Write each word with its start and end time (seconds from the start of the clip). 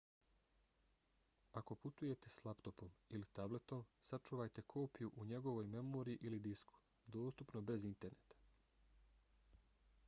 ako 1.59 1.75
putujete 1.83 2.29
s 2.35 2.45
laptopom 2.45 2.95
ili 3.17 3.29
tabletom 3.39 3.83
sačuvajte 4.11 4.65
kopiju 4.75 5.13
u 5.25 5.29
njegovoj 5.33 5.69
memoriji 5.77 6.17
ili 6.31 6.39
disku 6.49 6.83
dostupno 7.19 7.61
bez 7.73 7.89
interneta 7.93 8.41